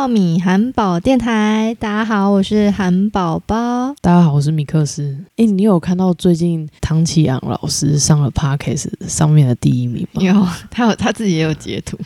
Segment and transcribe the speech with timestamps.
[0.00, 3.94] 到米韩宝电台，大家好，我是韩宝宝。
[4.00, 5.14] 大家好，我是米克斯。
[5.36, 10.22] 哎，你有看到最近唐启阳老师上了 Podcast 上面的第一名吗？
[10.22, 10.32] 有，
[10.70, 11.98] 他有他自己也有截图。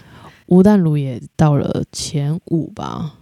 [0.46, 3.14] 吴淡如也到了前五吧？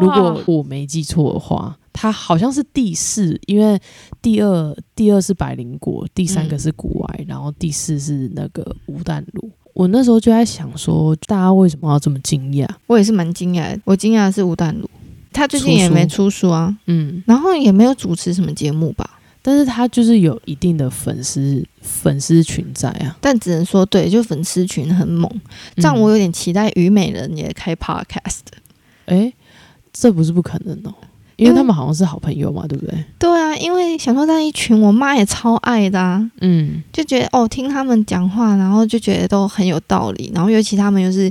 [0.00, 3.78] 如果我没记错的话，他好像是第四，因为
[4.22, 9.50] 第二第二是百灵果，第三个是古外，然后第四是那个吴淡如。
[9.74, 12.66] 我那时候就在想说，大家为什么要这么惊讶？
[12.86, 13.80] 我也是蛮惊讶的。
[13.84, 14.88] 我惊讶的是吴淡如，
[15.32, 19.18] 他最近也没出书啊，嗯，然后也没有主持什么节目吧。
[19.42, 23.14] 但是他就是有一定的粉丝粉丝群在啊。
[23.20, 25.30] 但只能说，对，就粉丝群很猛。
[25.76, 28.40] 这样我有点期待虞美人也开 podcast。
[29.04, 29.30] 哎，
[29.92, 30.94] 这不是不可能哦。
[31.36, 33.04] 因为他们好像是好朋友嘛，对不对？
[33.18, 41.30] 对啊，因为想说那一群，我妈也超爱的啊，嗯，就觉得哦，听他们讲话，然后就觉得都很有道理，然后尤其他们又是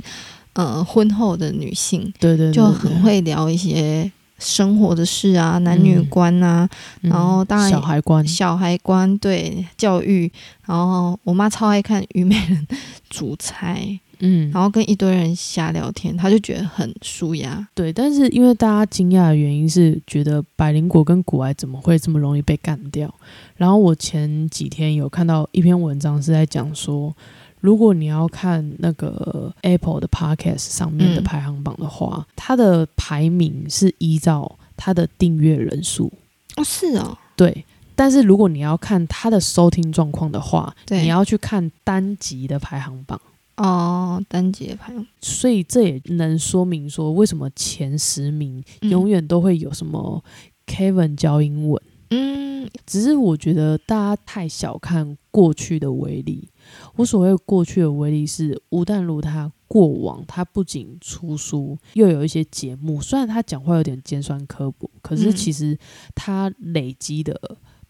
[0.52, 6.68] 呃婚后的女性，对对，就很会聊一些生活的事啊，男女观啊，
[7.00, 10.30] 然后当然小孩观，小孩观对教育，
[10.66, 12.66] 然后我妈超爱看《虞美人》
[13.08, 13.98] 煮菜。
[14.20, 17.66] 嗯，然后跟一堆人瞎聊天，他就觉得很舒压。
[17.74, 23.12] 对，但是因为大家惊讶的原因是觉得百灵果跟古埃怎么会这么容易被干掉？
[23.56, 27.14] 然后我前几天有看到一篇文章是在讲说，
[27.60, 36.12] 如果你要看那个 Apple 的 Podcast 上面的排行榜的话，它的排名是依照它的订阅人数。
[36.56, 37.64] 哦，是哦，对。
[37.96, 43.20] 但是如果你要看它的收听状况的话，你要去看单集的排行榜。
[43.56, 50.24] 哦，单节排，所以这也能说明说，为什么前十名永远都会有什么
[50.66, 51.80] Kevin 教英文。
[52.10, 56.48] 嗯，只是我觉得大家太小看过去的威力。
[56.96, 63.00] 我所谓过去的威力是吴淡如他过往，他不仅出书，又有一些节目。
[63.00, 65.78] 虽然他讲话有点尖酸刻薄，可是其实
[66.14, 67.40] 他累积的。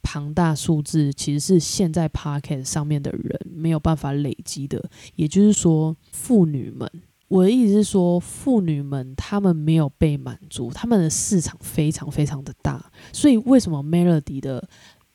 [0.04, 6.88] 庞大数字其实是现在 Pocket 上面的人没有办法累积的，也就是说，妇女们，
[7.28, 14.68] 我的意思是说，妇女们她们没有被满足，她们的市场非常非常的大，所以为什么 Melody 的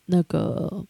[0.08, 0.86] 那个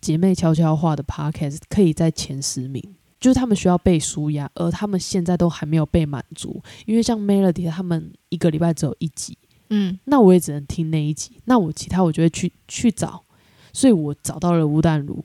[0.00, 9.36] 姐妹悄悄话的 Pocket 可以在前十名，就是他们需要被舒压，而他们现在都还没有被满足，因为像 Melody 他们一个礼拜只有一集。
[9.74, 13.24] 嗯，那我也只能听那一集，那我其他我就会去去找，
[13.72, 15.24] 所以我找到了吴淡如，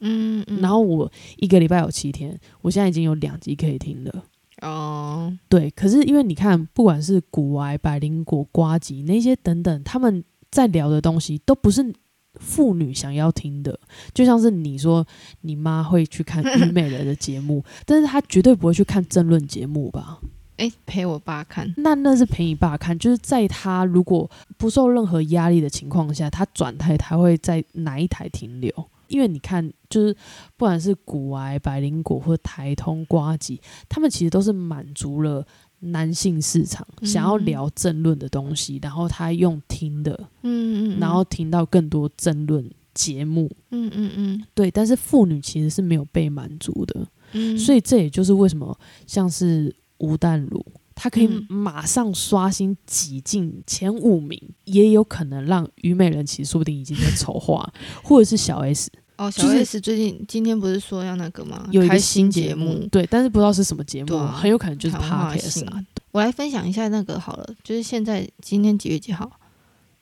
[0.00, 4.24] 嗯，然后我一个礼拜有七天，我现在已经有两集可以听了。
[4.62, 11.94] 哦，对，可是因为你看，不管是古癌、百灵果、瓜吉那些等等，他们在聊的东西都不是
[12.40, 13.78] 妇女想要听的，
[14.12, 15.06] 就像是你说
[15.42, 20.18] 你妈会去看虞美人的节目，但是她绝对不会去看争论节目吧？
[20.56, 28.72] 哎，陪我爸看，那那是陪你爸看，就是在他如果不受任何压力的情况下，他转台他会在哪一台停留？
[29.08, 30.14] 因为你看，就是
[30.56, 35.44] 不管是古癌、百灵果或台通瓜吉，他们其实都是满足了
[35.80, 49.74] 男性市场想要聊争论的东西，然后他用听的，嗯嗯，然后听到更多争论节目，嗯嗯嗯，对，但是妇女其实是没有被满足的，嗯，所以这也就是为什么像是。
[50.04, 57.72] 吴淡如，他可以马上刷新挤进前五名，也有可能让虞美人其实说不定已经在筹划，
[58.04, 61.66] 或者是小 S 哦，小 S 最近今天不是说要那个吗？
[61.70, 65.84] 有一个新节目，对，但是不知道是什么节目，很有可能就是 Podcast 啊。
[66.12, 69.30] 我来分享一下那个好了，就是现在今天几月几号？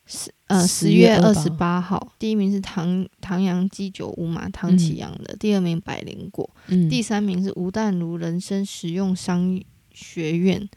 [0.04, 6.50] 十呃十月二十八号，第一名是唐唐阳鸡酒屋嘛，唐启阳的，第二名百灵果，
[6.90, 9.58] 第三名是吴淡如人生实用商。
[9.94, 10.68] 学院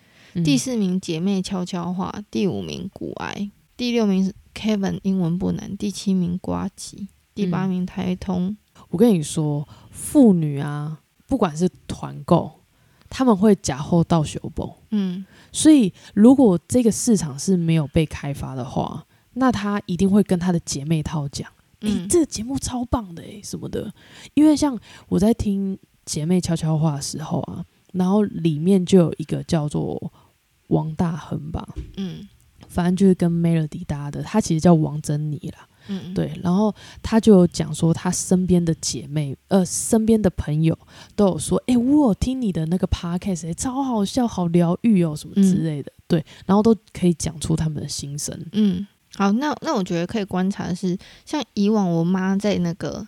[0.44, 8.58] 第四名姐妹悄悄话，第五名古癌，第六名是 Kevin 英文不难，第七名瓜吉，第八名台通。
[8.90, 12.52] 我跟你说，妇女啊，不管是团购，
[13.10, 14.76] 他们会假后到修补。
[14.92, 23.94] 嗯，所以如果这个市场是没有被开发的话，那他一定会跟他的姐妹套讲：“诶，这个节目超棒的诶，什么的。”
[24.36, 24.78] 因为像
[25.08, 27.66] 我在听姐妹悄悄话的时候啊。
[27.96, 30.12] 然后里面就有一个叫做
[30.68, 32.28] 王大亨吧，嗯，
[32.68, 36.38] 反正就是跟 Melody 搭的，他其实叫王珍妮啦，嗯，对。
[36.44, 40.78] 然后他就有讲说，他身边的姐妹，呃，身边的朋友
[41.16, 46.26] 都有说，哎，我有听你的那个 podcast，超好笑，好疗愈哦，什么之类的，对。
[46.46, 53.08] 然后都可以讲出他们的心声，嗯，好，那那我觉得可以观察的是，像以往我妈在那个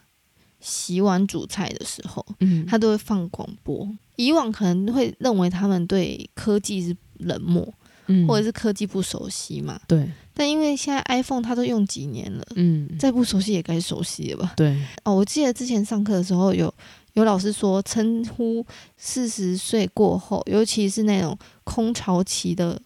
[0.60, 3.90] 洗碗煮菜的时候，嗯，她都会放广播。
[4.18, 7.74] 以往可能会认为他们对科技是冷漠，
[8.08, 9.80] 嗯，或者是科技不熟悉嘛。
[9.88, 14.54] 对，但因为现在 iPhone 它都用几年了，嗯，再不熟悉也该熟悉了吧？
[14.58, 16.72] 对，哦，我记得之前上课的时候有
[17.14, 18.66] 有老师说，称呼
[18.98, 22.80] 四十岁过后，尤其是那种空巢期的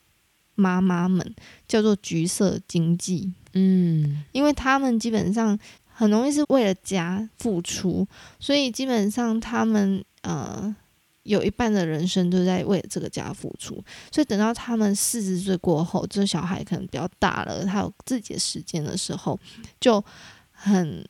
[0.55, 1.35] 妈妈们，
[1.67, 4.23] 叫做橘色经济，嗯。
[4.31, 8.07] 因为他们基本上很容易是为了家付出，
[8.39, 10.73] 所以基本上他们呃
[11.23, 19.39] 有一半的人生都在为这个家付出，所以等到他们四十岁过后，这小孩可能比较大了，他有自己的时间的时候，
[19.79, 20.03] 就
[20.51, 21.07] 很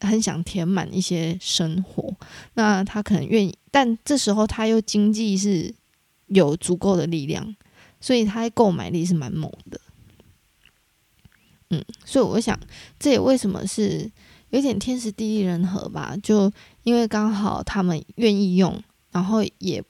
[0.00, 2.14] 很想填满一些生活，
[2.54, 5.74] 那他可能愿意，但这时候他又经济是
[6.26, 7.54] 有足够的力量，
[8.00, 9.80] 所以他的购买力是蛮猛的。
[11.68, 12.58] 嗯，所以我想，
[12.98, 14.10] 这也为什么是
[14.48, 16.16] 有点天时地利人和吧？
[16.22, 16.50] 就
[16.82, 19.82] 因为刚好他们愿意用，然后也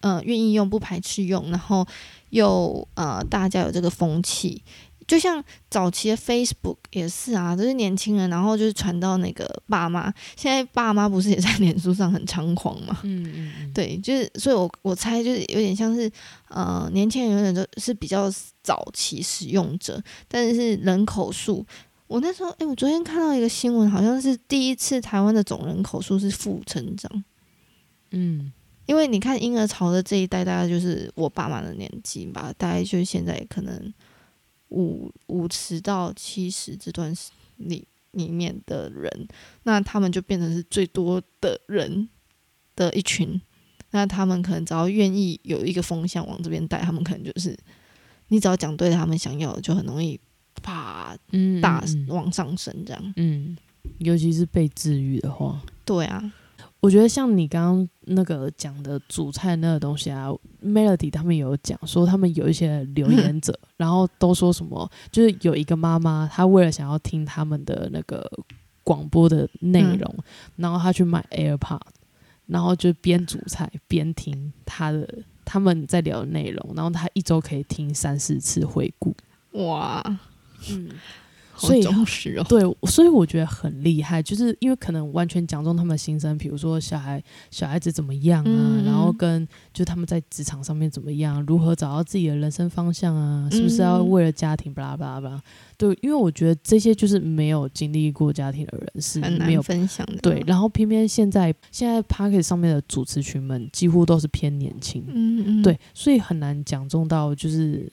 [0.00, 1.86] 呃愿意用，不排斥用，然后
[2.30, 4.62] 又呃大家有这个风气，
[5.06, 12.98] 就像早期的 Facebook 也是啊，都是年轻人，然后就是传到那个爸妈，现在爸妈不是也在脸书上很猖狂嘛？
[13.04, 16.10] 嗯嗯嗯，对，就是，所以我我猜就是有点像是，
[16.48, 18.30] 呃，年轻人有点都是比较
[18.62, 21.64] 早期使用者，但是人口数，
[22.06, 27.24] 我那时候，诶，我昨天看到一个新闻，好像是第一次台湾的总人口数是负成长，
[28.10, 28.52] 嗯
[28.86, 33.92] 因为你看婴儿潮的这一代，大概就是我爸妈的年纪吧，大概就是现在可能
[34.70, 37.14] 五五十到七十这段
[37.56, 39.28] 里里面的人，
[39.64, 42.08] 那他们就变成是最多的人
[42.74, 43.38] 的一群。
[43.90, 47.56] 那他们可能只要愿意有一个风向往这边带，他们可能就是
[48.28, 50.18] 你只要讲对他们想要的，就很容易
[50.62, 53.14] 啪嗯，大往上升这样。
[53.16, 53.56] 嗯，
[53.98, 56.32] 尤其是被治愈的话，对啊，
[56.80, 60.28] 我觉得像你刚刚那个讲的煮菜那个东西啊
[60.64, 68.30] ，Melody 他们有讲说，他们有一些留言者，然后都说什么，就是有一个妈妈，她为了想要听他们的那个
[68.84, 70.14] 广播的内容，
[70.56, 71.80] 然后她去买 AirPod，
[72.46, 75.06] 然后就边煮菜边听他的
[75.44, 79.12] 他们在聊的内容，然后她一周可以听三四次回顾。
[79.52, 80.00] 哇，
[80.70, 81.27] 嗯，好
[81.58, 82.44] 所以忠实哦。
[82.48, 95.42] 对，所以我觉得很厉害，就是因为可能完全讲中他们的心声，比如说小孩小孩子怎么样啊，嗯然后跟就他们在职场上面怎么样，如何找到自己的人生方向啊，是不是要嗯为了家庭巴拉巴拉巴拉？
[95.76, 100.16] 对，因为我觉得这些就是没有经历过家庭的人是很没有难分享的。
[100.16, 107.90] 对，，然后偏偏现在现在 p a r k e t 上面的主持群们几乎都是偏年轻，嗯嗯，对，所以很难讲中到就是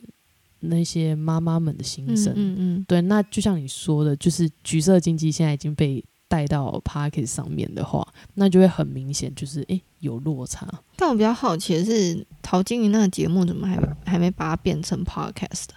[0.70, 2.34] 那些妈妈们的心嗯声。
[2.36, 10.68] 嗯嗯，对，那就像你说的，就是橘色经济现在已经被带到 p a r k e t 上面的话，那就会很明显，就是诶有落差。
[10.96, 15.68] 但我比较好奇的是，陶晶莹那个节目怎么还还没把它变成 podcast？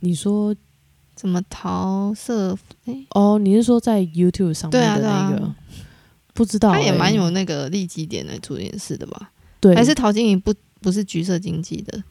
[0.00, 0.54] 你说
[1.14, 2.56] 怎么桃色？
[2.86, 5.54] 诶，哦，你是说在 YouTube 上面的那个？
[6.34, 9.30] 不知道、他也蛮有那个利基点来做这件事的吧？
[9.60, 12.04] 对，还是陶晶莹不不是橘色经济的，呃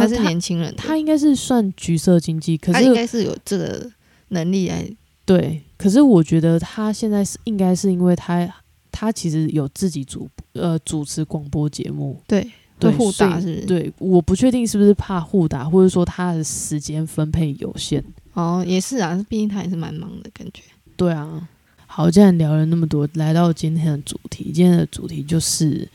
[0.00, 3.90] 他是年轻人的，他应该是算橘色经济，可他应该是有这个
[4.28, 4.86] 能力来，
[5.24, 8.46] 对，可是我觉得他现在是应该是因为他
[8.90, 13.64] 他其实有自己主呃主持广播节目，对，对互打是？
[13.66, 18.02] 对，我不确定是不是怕互打，或者说他的时间分配有限。
[18.34, 20.62] 哦，也是啊，毕竟他也是蛮忙的感觉。
[20.96, 21.48] 对啊，
[21.86, 25.88] 好，既然聊了那么多，来到今天的主题，今天的主题就是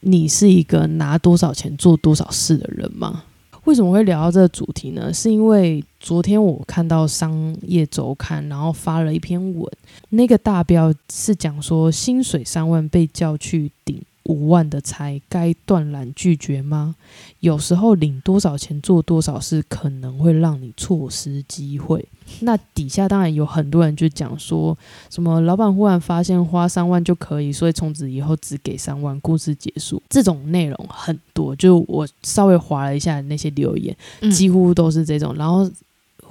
[0.00, 3.24] 你是一个拿多少钱做多少事的人吗？
[3.68, 5.12] 为什么会聊到这个主题呢？
[5.12, 9.70] 是因为昨天我看到商业周刊，然后发了一篇文，
[10.08, 16.94] 那个大标是讲说薪水三万被叫去顶五万的财，该断然拒绝吗？
[17.40, 22.06] 有时候领多少钱做多少事，可能会让你错失机会。
[22.40, 24.76] 那底下当然有很多人就讲说
[25.08, 30.02] 什么老板忽然发现花三万就可以，所以从此以后只给三万，故事结束。
[30.08, 35.68] 这种内容很多，就我稍微划了一下那些留言，嗯几乎都是这种，然后。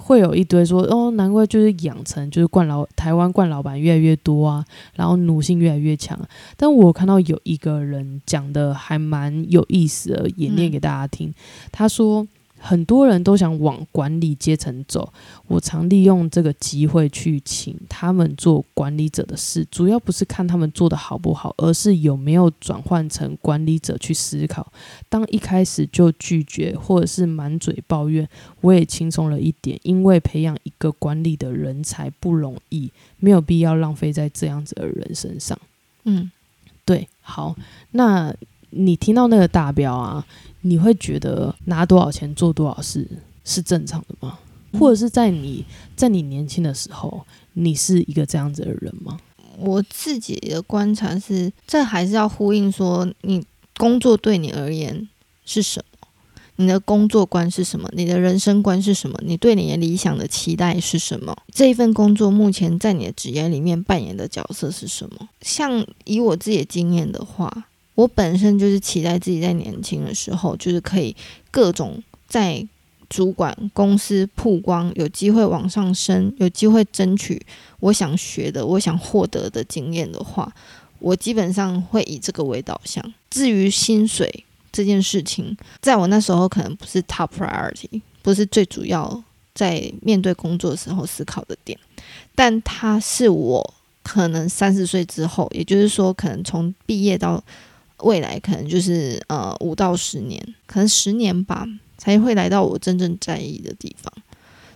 [0.00, 4.64] 会有一堆说哦，难怪就是养成就是惯老台湾惯老板越来越多啊，
[4.94, 6.18] 然后奴性越来越强。
[6.56, 11.34] 但我看到有一个人讲的还蛮有意思的，也念嗯给大家听。
[11.70, 12.26] 他说
[12.58, 15.12] 很多人都想往管理阶层走，
[15.46, 24.70] 我常利用这个机会去请他们做管理者的事，主要不是看他们做的好不好，而是有没有转换成管理者去思考。
[25.08, 28.28] 当一开始就拒绝或者是满嘴抱怨，
[28.60, 35.58] 我也轻松了一点，因为培养一个管理的人才不容易，没有必要浪费在这样子的人身上。
[36.04, 36.30] 嗯，
[36.84, 37.54] 对，好，
[37.92, 38.34] 那
[38.70, 40.26] 你听到那个大标啊，
[40.60, 43.06] 你会觉得拿多少钱做多少事
[43.44, 44.38] 是正常的吗？
[44.78, 45.64] 或者是在你
[45.96, 47.24] 在你年轻的时候，
[47.54, 49.18] 你是一个这样子的人吗？
[49.58, 53.44] 我自己的观察是，这还是要呼应说，你
[53.76, 55.08] 工作对你而言
[55.44, 56.08] 是什么？
[56.56, 57.88] 你的工作观是什么？
[57.94, 59.18] 你的人生观是什么？
[59.24, 61.36] 你对你的理想的期待是什么？
[61.52, 65.28] 这一份工作目前在你的职业里面扮演的角色是什么？
[65.40, 71.14] 像以我自己的经验的话，我本身就是期待自己在年轻的时候，就是可以
[71.50, 72.64] 各种在。
[73.10, 77.40] 主管公司曝光，有机会往上升，有机会争取
[77.80, 80.54] 我想学的、我想获得的经验的话，
[80.98, 83.02] 我基本上会以这个为导向。
[83.30, 89.24] 至于薪水这件事情，在我那时候可能不是 top priority，不是最主要
[89.54, 91.78] 在面对工作的时候思考的点，
[92.34, 97.42] 但它是我可能三十岁之后，也就是说，可能从毕业到
[98.02, 101.66] 未来，可能就是呃五到十年，可能十年吧。
[102.00, 104.12] 才会来到我真正在意的地方，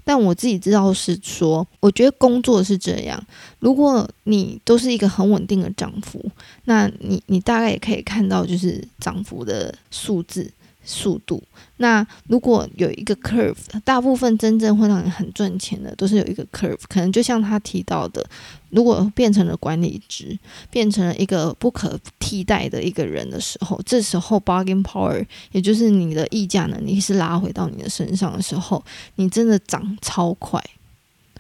[0.03, 3.25] 但我自己知道是说，我觉得工作是这样。
[3.61, 6.21] 如果你都是一个很稳定的涨幅，
[6.65, 10.51] 那你你大概也可以看到就是涨幅的数字。
[10.85, 11.41] 速度。
[11.77, 16.81] 那如果有一个 curve，大部分真正会让你很赚钱的，都是有一个 curve。
[16.89, 18.29] 可能就像他提到的，
[18.73, 20.37] 如果变成了管理职，
[20.71, 28.83] 变成了一个不可替代的一个人的时候，这时候 bargain power，也就是你的议价能力是拉回到你的身上的时候，
[29.17, 30.63] 你真的涨超快。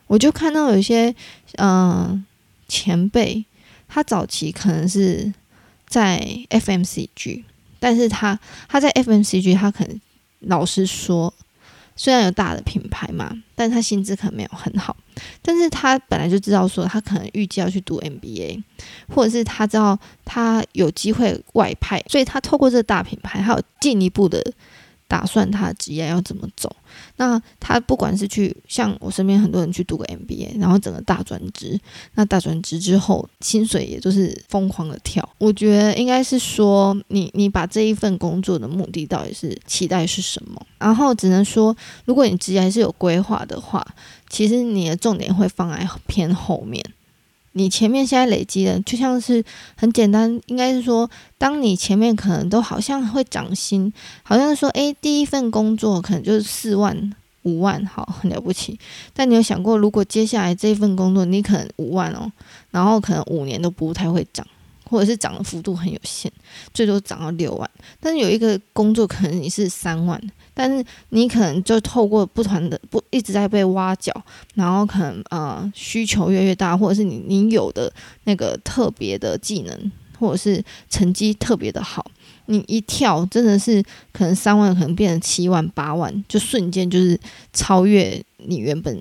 [0.07, 1.15] 我就看到有些
[1.57, 2.23] 嗯
[2.69, 3.43] 前辈，
[3.89, 5.33] 他早期可能是
[5.87, 6.21] 在
[6.51, 7.45] FMCG。
[7.81, 10.01] 但是他他在 FMCG，他可能
[10.41, 11.35] 老实说，
[11.97, 14.97] 虽然有大的品牌嘛，但他薪资可能没有很好。
[15.41, 18.63] 但是他本来就知道说，他可能预计要去读 MBA，
[19.09, 24.53] 或者是他知道他有机会外派，所以他透过这个大品牌，还有进一步的。
[25.09, 26.75] 打算他的职业要怎么走？
[27.17, 31.79] 那他不管是去像我身边很多人去读个 MBA，然后整个大转职，
[32.15, 35.29] 那大转职之后薪水也就是疯狂的跳。
[35.37, 40.67] 我觉得应该是说，你你把这一份工作的目的到底是期待是什么？
[40.79, 41.77] 然后只能说，
[42.07, 43.87] 如果你职业还是有规划的话，
[44.33, 46.83] 其实你的重点会放在偏后面。
[47.53, 49.45] 你前面现在累积的，就像是
[49.77, 57.13] 很简单，应该是说，当你前面可能都好像会涨薪，好像是说，诶，第一份工作可能就是四万、
[57.43, 58.79] 五万，好，很了不起。
[59.13, 62.33] 但你有想过，如果接下来这一份工作你可能五万哦，
[62.71, 64.47] 然后可能五年都不太会涨。
[64.93, 66.31] 或者是涨的幅度很有限，
[66.75, 67.71] 最多涨到六万。
[67.99, 70.23] 但是有一个工作可能你是三万，
[70.53, 74.13] 但是你可能就透过不团的不一直在被挖角，
[74.55, 77.91] 然后可能呃需求越来越大，或者是你你有的
[78.25, 82.05] 那个特别的技能，或者是成绩特别的好，
[82.45, 83.83] 你一跳真的是
[84.13, 87.19] 可能三万可能变成七万八万，就瞬间就是
[87.55, 89.01] 超越你原本。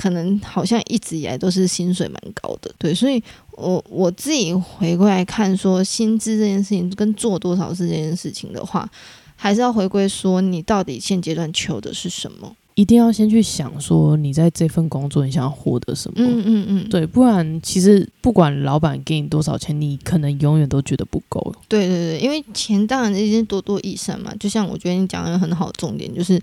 [0.00, 8.90] 可能好像一直以来都是薪水蛮高的，对，所以我我自己回过来看，说薪资这件事情跟做多少是这件事情的话，
[9.36, 12.56] 还是要回归说你到底现阶段求的是什么？
[12.76, 16.14] 一定要先去想说你在这份工作你想要获得什么？
[16.16, 21.54] 嗯嗯嗯，对，不然其实不管老板给你多少钱，你可能永远都觉得不够。
[21.68, 26.40] 对对对，因为钱当然已经多多益善嘛，就像我觉得你讲的很好重点就是。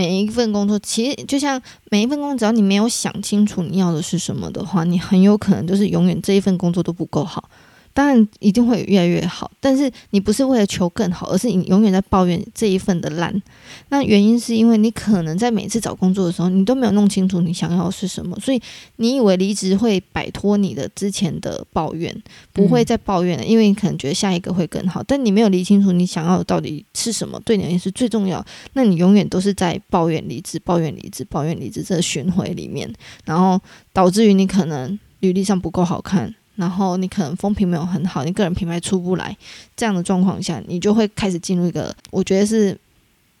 [0.00, 7.50] 每一份工作，其实就像每一份工作，只要你没有想清楚你要的是什么的话，你很有可能就是永远这一份工作都不够好。
[7.92, 13.42] 当然一定会越来越好，但是你不是为了求更好，而是你永远在抱怨这一份的烂。
[13.88, 18.60] 那原因是因为你可能在每次找工作的时候，你都没有弄清楚你想要的是什么，所以
[18.96, 22.14] 你以为离职会摆脱你的之前的抱怨，
[22.52, 25.02] 不会再抱怨了，因为你可能觉得下一个会更好。
[25.02, 28.44] 但你没有理清楚你想要的到底是什么，对你而言是最重要。
[28.74, 32.90] 那你永远都是在抱怨离职、抱怨离职、抱怨离职这个循环里面，
[33.24, 33.60] 然后
[33.92, 36.34] 导致于你可能履历上不够好看。
[36.56, 39.36] 然后你可能风评没有很好，你个人品牌出不来，
[39.76, 42.78] 这样的状况下，你就会开始进入一个我觉得是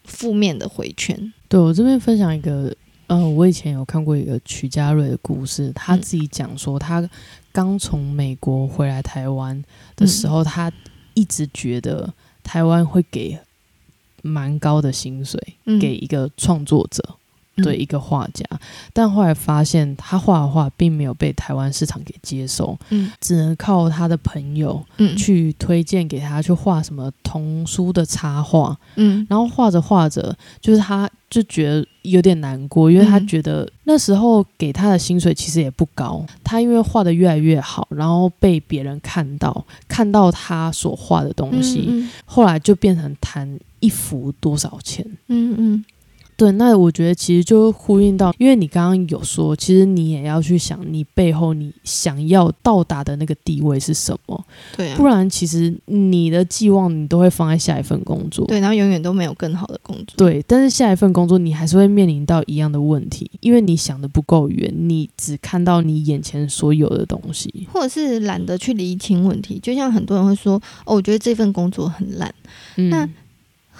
[0.04, 1.32] 负面的回圈。
[1.48, 2.74] 对我这边分享一个，
[3.08, 7.08] 呃，我以前有看过一个曲家瑞的故事，他自己讲说，他
[7.52, 9.62] 刚从美国回来台湾
[9.96, 10.72] 的时候，他
[11.14, 12.12] 一直觉得
[12.42, 13.38] 台湾会给
[14.22, 15.38] 蛮高的薪水
[15.80, 17.16] 给一个创作者。
[17.62, 18.44] 对一个画家，
[18.92, 45.84] 但后来发现他画的画并没有被台湾市场给接受，嗯，只能靠他的朋友，嗯，去推荐给他去画什么童书的插画，嗯，然后画着画着，就是他就觉得有点难过，因为他觉得那时候给他的薪水其实也不高，他因为画的越来越好，然后被别人看到，看到他所画的东西，后来就变成谈一幅多少钱，嗯嗯。
[46.40, 54.42] 对，那我觉得其实就呼应到，因为你刚刚有说，其实你也要去想，你背后你想要到达的那个地位是什么。
[54.74, 58.46] 对啊，不然其实你的寄望你都会放在下一份工作。
[58.46, 60.16] 对，然后永远都没有更好的工作。
[60.16, 69.58] 对，但是下一份工作你还是会面临到一样的问题，因为你想的不够远，你只看到你眼前所有的东西，或者是懒得去厘清问题。
[69.62, 70.54] 就像很多人会说
[70.86, 72.34] ：“哦，我觉得这份工作很烂。”
[72.90, 73.06] 那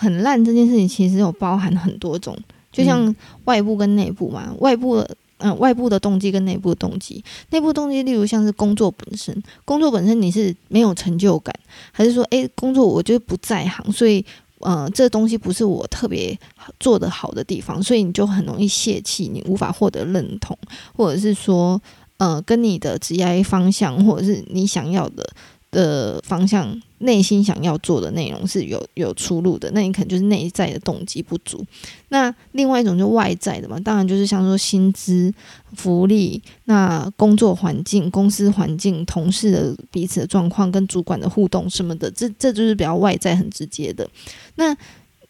[0.01, 2.35] 很烂这件事情其实有包含很多种，
[2.73, 3.15] 就像
[3.45, 11.55] 外部跟内部嘛，外部的嗯外部的动机跟内部的动机，内部动机例如像是工作本身，工作本身你是没有成就感，
[11.93, 14.25] 还是说诶工作我就不在行，所以
[14.61, 16.39] 呃这东西不是我特别
[16.79, 20.57] 做的好的地方，所以你就很容易泄气，你无法获得认同，
[20.97, 21.81] 或者是说
[22.17, 25.29] 呃跟你的职业方向或者是你想要的。
[25.73, 31.65] 的方向，内心想要做的内容是有有出路的，那你可能就是内在的动机不足。
[32.09, 35.33] 那另外一种就外在的嘛，当然就是像说薪资、
[35.75, 44.09] 福利、那工作环境、公司环境、同事的彼此的状况跟主管的互动什么的，这这就是比较外在很直接的。
[44.57, 44.77] 那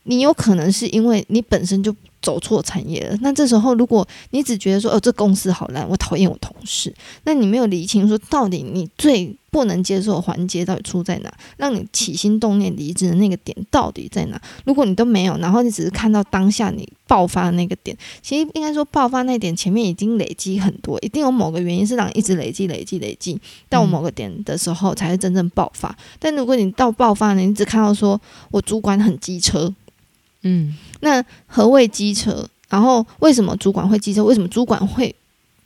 [0.05, 1.95] 你有可能是因为你本身就。
[2.23, 14.41] 走错产业了，那这时候如果你只觉得说哦这公司好烂，我讨厌我同事，那你没有理清说到底你最不能接受的环节到底出在哪，让你起心动念离职的那个点到底在哪？
[14.65, 25.97] 如果你都没有，然后你只是看到当下你爆发的那个点，其实应该说爆发那点前面已经累积很多，一定有某个原因是让你一直累积累积累积到某个点的时候才是真正爆发。
[26.19, 29.75] 但如果你到爆发呢，你只看到说我主管很机车。
[30.43, 32.49] 嗯，那何谓机车？
[32.69, 34.25] 然后为什么主管会机车？
[34.25, 35.15] 为什么主管会？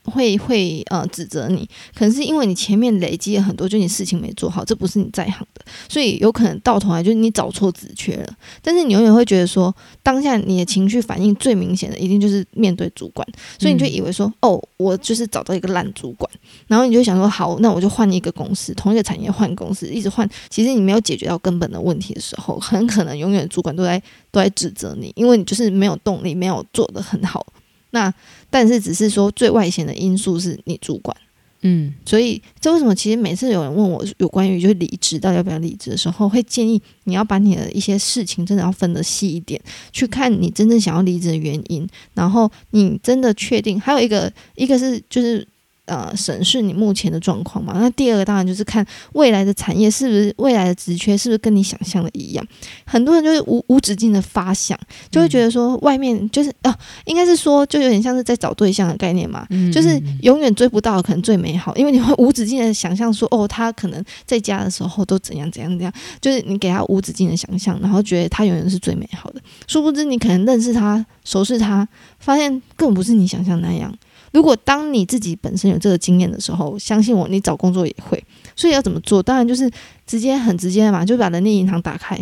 [0.04, 8.34] 会会呃指责你，可能是因为你前面累积了很多，就你事情没做好，这不是你在行的，所以有可能到头来就是你找错职缺了。
[8.62, 13.26] 但是你永远会觉得说，当下你的情绪反应最明显的一定就是面对主管，
[13.58, 16.30] 所以你就以为说，哦，我就是找到一个烂主管，
[16.66, 20.28] 然后你就想说，好，那我就换一个公司，同一个产业换公司，一直换。
[20.50, 27.46] 其实你没有解决到根本的问题的时候，很可能永远主管都在都在指责你，因为你就是没有动力，没有做得很好。
[27.94, 28.12] 那
[28.50, 31.16] 但是只是说最外显的因素是你主管，
[31.62, 39.60] 嗯，所以这为什么其实每次有人问我有关于就是离职到底要不要离职的时候，会建议你要把你的一些事情真的要分得细一点，
[39.92, 45.46] 去看你真正想要离职的原因，然后你真的确定还有一个一个是就是。
[45.86, 47.74] 呃，审视你目前的状况嘛。
[47.78, 52.46] 那第二个当然就是看未来的产业是不是未来的职缺是不是跟你想象的一样。
[52.86, 54.78] 很多人就是无无止境的发想，
[55.10, 69.40] 就会觉得说外面就是哦，应该是说就有点像是在找对象的概念嘛，就是永远追不到可能最美好，因为你会无止境的想象说哦，他可能在家的时候都怎样怎样怎样，就是你给他无止境的想象，然后觉得他永远是最美好的。
[69.66, 71.86] 殊不知你可能认识他、熟识他，
[72.18, 73.94] 发现根本不是你想象那样。
[74.34, 78.22] 如果当你自己本身有这个经验的时候，相信我，你找工作也会。
[78.56, 79.22] 所以要怎么做？
[79.22, 79.70] 当然就是
[80.06, 82.18] 直接很直接的嘛，就把人力银行打开，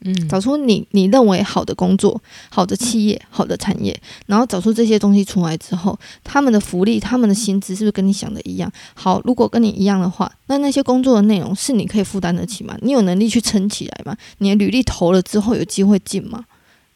[0.00, 3.96] 嗯，找出你你认为好的工作、好的企业、好的产业，
[4.26, 8.70] 然后找出这些东西出来之后，他们的福利、他们的薪资是不是跟你想的一样？
[8.94, 12.76] 好，如果跟你一样的话，那那些工作的内容是你可以负担得起吗？
[12.82, 14.16] 你有能力去撑起来吗？
[14.38, 16.44] 你的履历投了之后有机会进吗？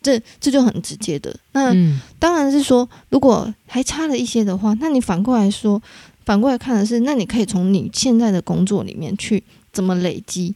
[0.00, 1.74] 这这就很直接的，那
[2.18, 5.82] 当然是说，如果还差了一些的话，那你反过来说，
[6.24, 10.54] 反过来看的是，那你可以从你现在的工作里面去怎么累积。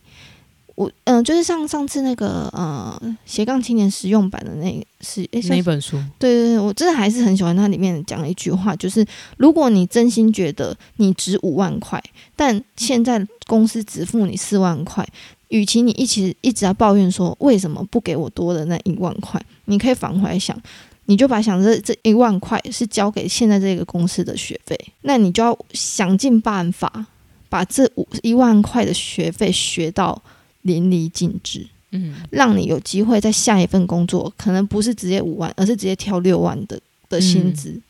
[0.75, 9.05] 我嗯，就是像上次那个呃斜杠青年实用版的那是那本书，对对对，我真的还是很喜欢它里面讲了一句话，就是
[9.37, 12.03] 如果你真心觉得你值五万块，
[12.35, 15.07] 但现在公司只付你四万块。
[15.49, 20.59] 与其你一起一直在抱怨说为什么不给我多的那一万块，你可以反回来想，
[21.05, 27.05] 你就把想着这一万块是交给现在这个公司的学费，那你就要想尽办法
[27.51, 30.23] 把这五一万块的学费学到
[30.63, 37.81] 淋漓尽致，嗯，让你有机会在下一份工作可能不是直接五万，而是直接挑六万的的薪资，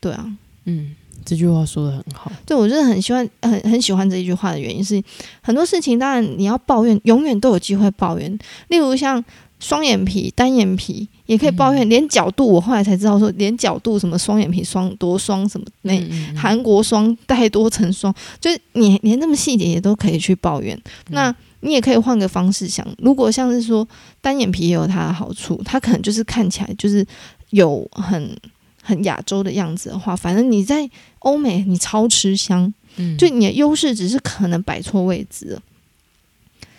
[0.00, 0.30] 对啊，
[0.64, 0.94] 嗯。
[1.22, 5.00] 这句话说的很好，对我真的很喜欢，很很喜欢这一句话的原因是，
[5.42, 8.38] 很多事情当然你要抱怨，永远都有机会抱怨。
[8.68, 9.22] 例如像
[9.58, 16.00] 双眼皮、单眼皮也可以抱怨，连角度我后来才知道说，连角度什么双眼皮双多双什么那
[16.34, 20.80] 韩国双带多层双，就是你连那么细节也都可以去抱怨。
[21.08, 23.86] 那你也可以换个方式想，如果像是说
[24.20, 27.06] 单眼皮也有它的好处，它可能就是看起来就是
[27.50, 28.36] 有很。
[28.82, 30.88] 很亚洲的样子的话，反正你在
[31.20, 35.62] 欧美你超吃香，嗯，就你的优势只是可能摆错位置了。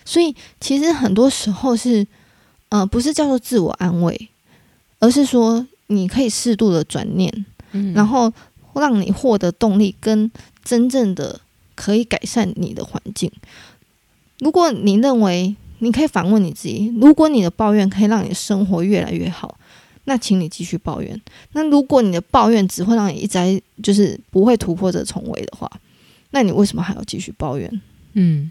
[0.04, 2.04] 所以其实很多时候是，
[2.70, 4.28] 呃，不是叫做自我安慰，
[4.98, 8.30] 而是说你可以适度的转念，嗯然后
[8.74, 10.30] 让你获得动力，跟
[10.64, 11.40] 真正的
[11.76, 13.30] 可以改善你的环境。
[14.42, 19.56] 如果你认为你可以反问你自己，如果你的抱怨可以让你的生活越来越好，
[20.04, 21.20] 那请你继续抱怨。
[21.52, 25.70] 那如果你的抱怨只会让你一直就是不会突破这重围的话，
[26.30, 27.80] 那你为什么还要继续抱怨？
[28.14, 28.50] 嗯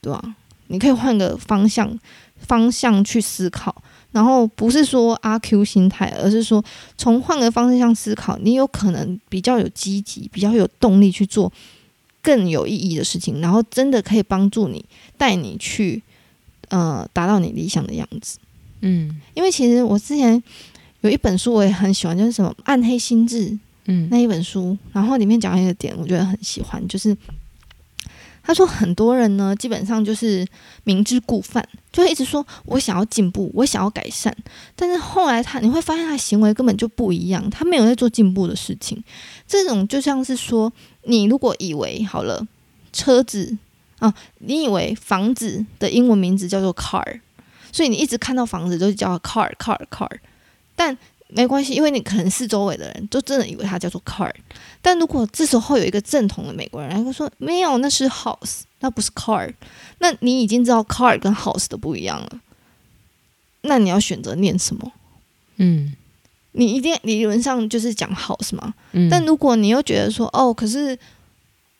[0.00, 1.98] 对吧、你可以换个方向
[2.36, 3.74] 方向去思考，
[4.12, 6.64] 然后不是说阿 Q 心态，而是说
[6.96, 11.52] 从换个方向思考，你有可能比较有积极、比较有动力去做
[12.28, 14.84] 更有意义的事情，然后真的可以帮助你
[15.16, 16.02] 带你去
[16.68, 18.38] 呃达到你理想的样子。
[18.82, 20.42] 嗯因为其实我之前
[21.00, 23.48] 有一本书我也很喜欢，就是什么《暗黑心智》
[23.86, 27.16] 嗯那一本书，然后里面讲一个点，我觉得很喜欢，就是
[28.48, 30.46] 他说很多人呢，基本上就是
[30.84, 34.34] 明知故犯，就会一直说我想要进步，我想要改善，
[34.74, 39.04] 但是后来他你会发现他行为根本就不一样，他没有在做进步的事情。
[39.46, 42.42] 这种就像是说，你如果以为好了
[42.90, 43.54] 车子
[43.98, 47.20] 啊，你以为房子的英文名字叫做 car，
[47.70, 50.08] 所以你一直看到房子都叫 car car car，
[50.74, 50.96] 但
[51.28, 54.32] 没关系，因为你可能是周围的人都真的以为它叫做 car，
[54.82, 59.52] 但如果这时候有一个正统的美国人，他会说没有，那是 house，那不是 car，
[59.98, 62.40] 那你已经知道 car 跟 house 的不一样了，
[63.62, 64.92] 那你要选择念什么？
[65.56, 65.94] 嗯。
[66.52, 70.98] 你一定理论上就是讲 house 嘛，嗯，但如果你又觉得说哦，可是，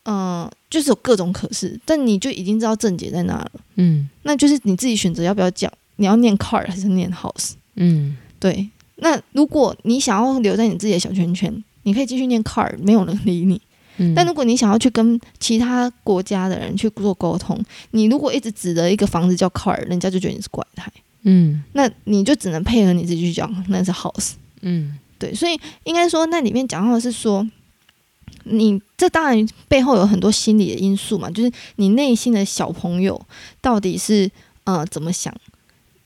[0.04, 4.08] 嗯、就是有各种可是，但你就已经知道症结在哪了，嗯。
[4.22, 7.54] 那就是你自己选择要不要讲，你要念 car 还是念 house。
[7.74, 8.16] 嗯。
[8.38, 8.68] 对，
[9.00, 13.60] 那如果你想要留在你自己的小圈圈，你可以继续念 car，没有人理你。
[13.98, 20.90] 嗯，但如果你想要去跟其他国家的人去做沟通，你如果一直指着一个房子叫 car，人家就觉得你是怪胎，
[21.22, 24.32] 嗯那你就只能配合你自己去讲那是 house。
[24.60, 27.44] 嗯对，所以应该说那里面讲到的是说，
[28.44, 33.20] 你这当然背后有很多心理的因素嘛，就是你内心的小朋友
[33.60, 34.30] 到底是
[34.62, 35.34] 呃怎么想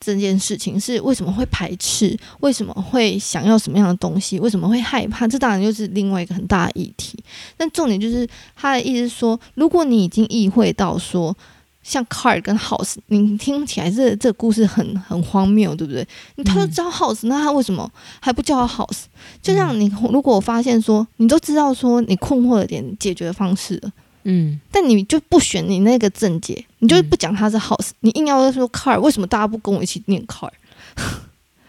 [0.05, 7.19] 这件事情，是为什么会排斥，为什么会想要什么样的东西，为什么会害怕，这当然就是另外一个很大的议题。
[7.57, 11.37] 但重点就是他的意思是说，如果你已经意会到说。
[11.85, 16.07] 像 car 跟 house，你听起来这这个故事很很荒谬，对不对？
[16.37, 19.07] 你他都知道 house，、那他为什么还不叫他 house？
[19.43, 23.91] 就像你，如果我发现说你都知道说你困惑的点解决方式了，
[24.25, 30.51] 嗯但你就不选你那个正解，你就不讲它是 house，、你硬要说 car，为什么大家不跟我一起念 car？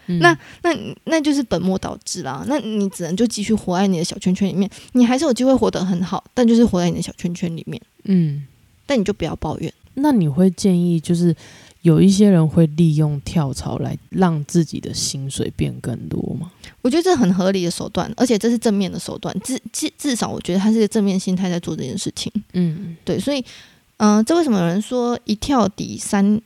[0.06, 2.44] 嗯那那那就是本末倒置啦。
[2.46, 8.46] 那你只能就继续活在你的小圈圈里面，你还是有机会活得很好，但就是活在你的小圈圈里面，嗯，
[8.84, 9.72] 但你就不要抱怨。
[9.94, 11.34] 那你会建议就是
[11.84, 16.50] 有一些人会利用跳槽来让自己的薪水变更多吗？
[16.80, 22.32] 我觉得这很合理的手段，而且这是正面的手段，至至至少我觉得他是一个正面心态在做这件事情。
[22.54, 23.44] 嗯对，所以，
[23.98, 26.40] 嗯、这为什么有人说一跳抵三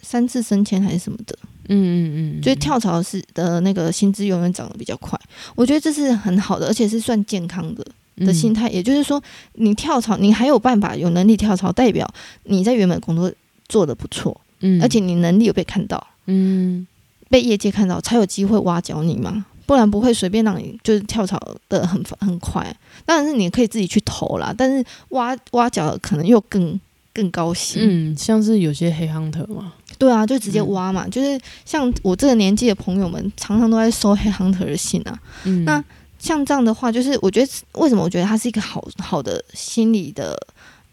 [0.00, 1.36] 三次升迁还是什么的？
[1.68, 5.18] 嗯嗯嗯，就是跳槽是的那个薪资永远涨得比较快。
[5.56, 7.84] 我觉得这是很好的，而且是算健康的
[8.24, 8.70] 的心态。
[8.70, 9.20] 也就是说，
[9.54, 12.08] 你跳槽，你还有办法有能力跳槽，代表
[12.44, 13.32] 你在原本工作
[13.68, 16.86] 做的不错，嗯，而且你能力有被看到，嗯
[17.28, 19.44] 被业界看到，才有机会挖角你嘛。
[19.66, 21.36] 不然不会随便让你就是跳槽
[21.68, 22.64] 的很很快。
[23.04, 26.80] 当然是你可以自己去投啦，但是挖挖角可能又更
[27.12, 27.82] 更高薪。
[27.82, 35.18] 嗯，像是有些黑 hunter 嘛，对啊，就直接挖嘛，就是像我这个年纪的朋友们，常常都在收黑 hunter 的信啊。
[35.42, 35.82] 嗯，那
[36.20, 40.38] 像这样的话，就是我觉得为什么我觉得它是一个好好的心理的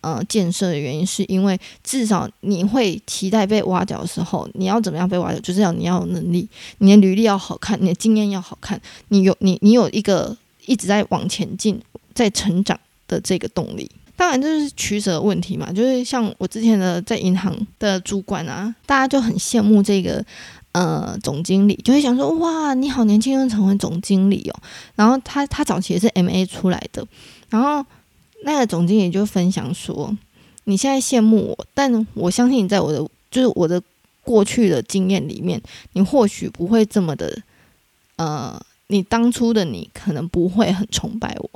[0.03, 10.37] 呃建设的原因，是因为至少你会期待被挖角的时候，你要怎么样被挖角，就是要你要有能力，你的履历要好看，你的经验要好看，你有你你有一个
[10.67, 11.81] 一直在往前进、
[12.13, 13.89] 在成长的这个动力。
[14.15, 15.71] 当然，这是取舍问题嘛。
[15.71, 20.23] 就是像我之前的在银行的主管啊，大家就很羡慕这个
[20.73, 24.59] 呃总经理，就会想说哇，你好年轻就成为总经理哦。
[24.95, 27.05] 然后他他早期也是 M A 出来的，
[27.49, 27.83] 然后
[28.43, 30.15] 那个总经理就分享说，
[30.65, 32.99] 你现在羡慕我，但我相信你在我的
[33.31, 33.81] 就是我的
[34.23, 35.61] 过去的经验里面，
[35.93, 37.41] 你或许不会这么的
[38.15, 41.49] 呃，你当初的你可能不会很崇拜我。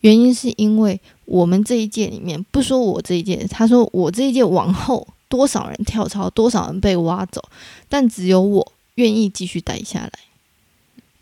[0.00, 7.42] 原因是因为我们这一届里面，不说我这一届，他说我这一届往后多少人跳槽，多少人被挖走，
[7.88, 10.12] 但只有我愿意继续待下来，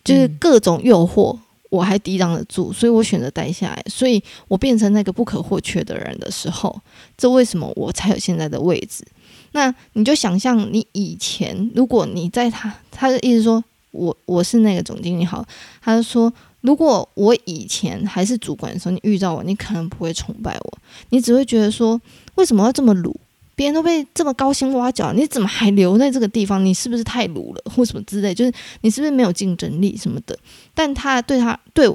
[0.02, 1.38] 就是嗯各种诱惑
[1.70, 6.78] 我还抵挡得住，所以我选择待下来，所以我变成那个不可或缺的人的时候，
[7.16, 9.04] 这为什么我才有现在的位置？
[9.52, 15.44] 那你就想象你以前，如果你在他他的意思说，我我是那个总经理好，
[15.80, 20.78] 他就说，如果我以前还是主管的时候，你遇到我，你可能不会崇拜我，
[21.08, 22.00] 你只会觉得说，
[22.34, 23.14] 为什么要这么鲁？
[23.60, 26.64] 别人都被这么高薪挖角，你怎么还留在这个地方？
[26.64, 28.34] 你是不是太鲁了，或什么之类？
[28.34, 30.34] 就是你是不是没有竞争力什么的？
[30.74, 31.86] 但他对他对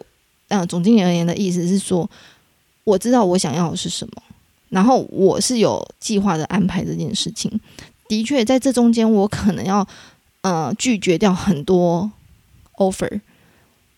[0.50, 2.08] 呃总经理而言的意思是说，
[2.84, 4.22] 我知道我想要的是什么，
[4.70, 7.60] 然后我是有计划的安排这件事情。
[8.08, 9.88] 的确，在这中间，我可能要
[10.42, 12.12] 呃拒绝掉很多
[12.78, 13.22] offer，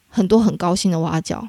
[0.08, 1.46] 很多很高薪的挖角，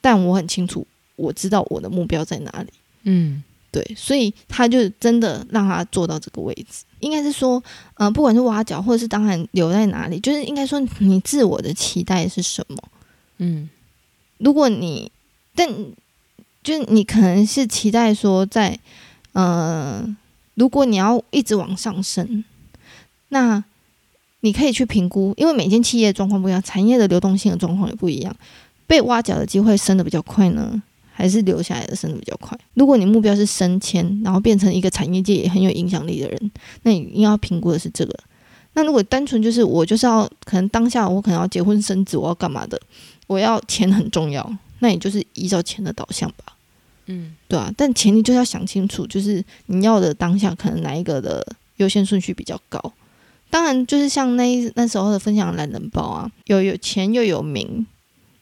[0.00, 0.86] 但我很清楚，
[1.16, 2.72] 我知道我的目标在哪里。
[3.02, 3.44] 嗯。
[3.72, 7.60] 对，所以他就真的让他做到这个位置，应该是说，
[7.94, 12.76] 呃，不管是挖角或者是当然留在哪里，就是应该说你自我的期待是什么？
[13.38, 13.70] 嗯，
[14.36, 15.10] 如果你，
[15.54, 15.66] 但
[16.62, 18.78] 就是你可能是期待说，在
[19.32, 20.04] 呃，
[20.54, 22.44] 如果你要一直往上升，
[23.30, 23.64] 那
[24.40, 28.36] 你可以去评估，因为每间企业状况不一样，产业的流动性的状况也不一样，
[28.86, 30.82] 被挖角的机会升的比较快呢。
[31.12, 32.58] 还是留下来的升的比较快。
[32.74, 36.50] 如果你目标是升迁，然后变成一个产业界也很有影响力的人，
[36.82, 38.18] 那你应该要评估的是这个。
[38.74, 42.80] 那如果单纯就是我就是要可能当下我可能要结婚生子，我要干嘛的？
[43.26, 46.56] 我要钱很重要，那你就是依照钱的导向吧。
[47.06, 47.70] 嗯，对啊。
[47.76, 51.46] 但前提就是要想清楚，就是你要的当下可能哪一个的
[51.76, 52.80] 优先顺序比较高。
[53.50, 57.86] 当然，就是像那那时候的分享懒人包啊，有有钱又有名。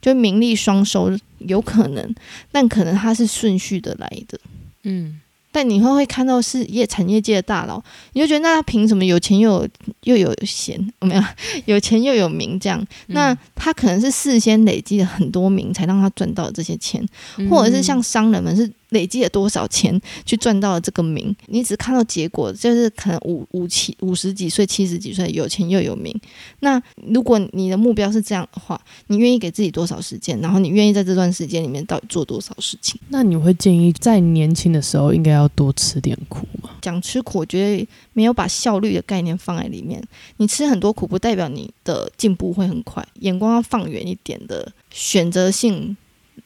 [0.01, 2.15] 就名利双收有可能，
[2.51, 4.39] 但可能它是顺序的来的，
[4.85, 5.21] 嗯。
[5.53, 7.83] 但你会会看到是业产业界的大佬，
[8.13, 9.69] 你就觉得那他凭什么有钱又有
[10.05, 10.79] 又有闲？
[11.01, 11.23] 没有
[11.67, 12.87] 有钱又有名这样？
[13.09, 17.05] 那他可能是事先累积了很多名，才让他赚到这些钱，
[17.51, 18.71] 或者是像商人们是。
[18.91, 21.35] 累积了多少钱去赚到了这个名？
[21.47, 26.15] 你只看到结果，就是可能五五七五十几岁、七十几岁有钱又有名。
[26.61, 30.39] 那如果你的目标是这样的话，你愿意给自己多少时间？
[30.41, 33.01] 然后你愿意在这段时间里面到底做多少事情？
[33.09, 36.71] 那你会建议在年轻的时候应该要多吃点苦吗？
[36.81, 40.03] 讲吃苦，我觉得没有把效率的概念放在里面。
[40.39, 43.07] 你吃很多苦，不代表你的进步会很快。
[43.21, 45.97] 眼光要放远一点的，选择性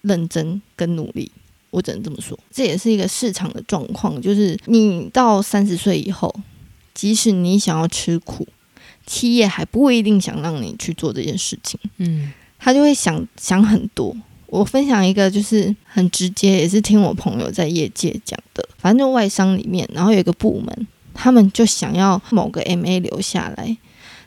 [0.02, 1.30] 认真跟努力。
[1.74, 6.32] 我只能这么说，这也是一个市场的状况，就是你到三十岁以后，
[6.94, 8.46] 即使你想要吃苦，
[9.04, 11.80] 企业还不一定想让你去做这件事情。
[11.96, 14.16] 嗯，他就会想想很多。
[14.46, 18.64] 我分享一个，就是很直接，也是听我朋友在业界讲的。
[18.78, 23.76] 反正就外商里面，然后有一个部门，他们就想要某个 MA 留下来，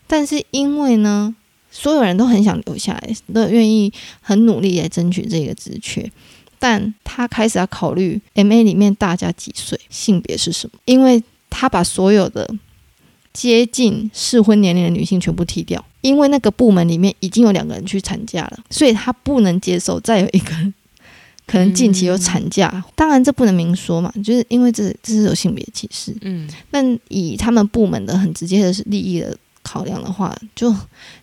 [0.05, 1.33] 但是因为呢，
[1.71, 6.11] 所有人都很想留下来，都愿意很努力来争取这个职缺。
[6.59, 10.79] 但他开始要考虑 M A 里面大家几岁，性别是什么？
[10.85, 12.49] 因为他把所有的
[13.33, 20.51] 接近适婚年龄的女性全部踢掉，因为那个部门里面已经有两个人去产假了，所以他不能接受再有一个
[21.45, 22.83] 可能近期有产假。
[22.95, 26.15] 当然这不能明说嘛，就是因为这这是有性别歧视。
[26.21, 30.75] 嗯，但以他们部门的很直接的是利益的考量的话，就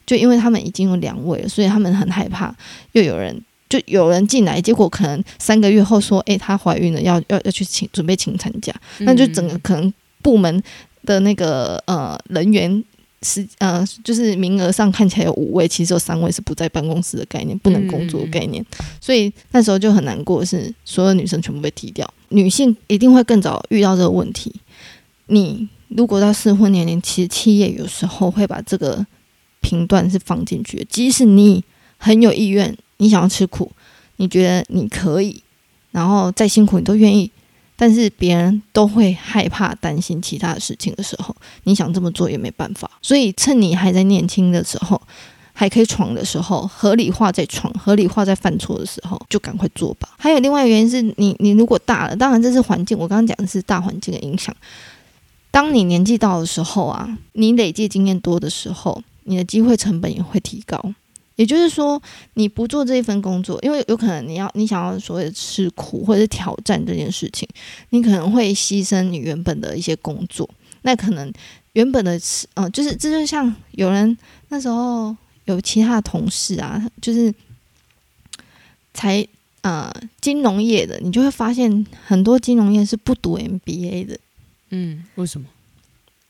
[0.07, 2.55] 就因为他们已经有两位了，所以他们很害怕
[2.93, 3.43] 又有人。
[3.69, 10.63] 就有人进来，结果可能三个月后说：“哎，她怀孕了，要要要去请准备请产假。”那就整个可能部门
[11.05, 12.85] 的那个呃人员
[13.23, 18.65] 是呃就是名额上看起来有五位，其实有三位是不在办公室的概念，不能工作的概念。
[19.01, 24.55] 所以那时候就很难过，是所有女生全部被踢掉，女性一定会更早遇到这个问题。
[25.27, 29.05] 你如果到适婚年龄，其实企业有时候会把这个
[29.63, 31.65] 频段是放进去，即使你
[31.97, 32.77] 很有意愿。
[33.05, 33.71] 你想要吃苦，
[34.17, 35.43] 你觉得你可以，
[35.91, 37.31] 然后再辛苦你都愿意，
[37.77, 42.91] 但是别人都会害怕、担心其他的事情的时候，你想这么做也没办法。
[43.03, 44.99] 所以趁你还在年轻的时候，
[45.53, 50.09] 还可以闯的时候，合理化在闯，合理化在犯错的时候，就赶快做吧。
[50.19, 54.57] 还有另外一个原因是你，你如果大了，当然这是环境，我刚刚讲的是大环境的影响。
[55.51, 60.83] 当你年纪到的时候啊，你累积经验多的时候，你的机会成本也会提高。
[61.37, 62.01] 也就是说，
[62.35, 67.49] 你不做这一份工作，因为有可能你要你想要所谓的吃苦或者是挑战这件事情，
[67.91, 70.49] 你可能会牺牲你原本的一些工作。
[70.83, 71.33] 那可能
[71.73, 74.17] 原本的吃，嗯，就是这就像有人
[74.51, 75.17] 那时候
[75.47, 77.35] 有其他的同事啊，就是
[78.93, 79.27] 才
[79.63, 84.19] 呃金融业的，你就会发现很多金融业是不读 MBA 的。
[84.71, 85.47] 嗯，为什么？